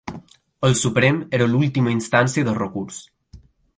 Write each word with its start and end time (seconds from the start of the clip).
El 0.69 0.73
Suprem 0.79 1.19
era 1.39 1.47
l’última 1.51 1.93
instància 1.99 2.49
de 2.49 2.57
recurs. 2.59 2.99